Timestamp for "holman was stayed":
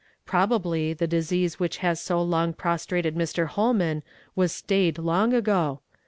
3.45-4.97